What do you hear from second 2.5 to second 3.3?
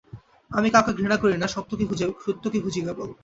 খুঁজি কেবল।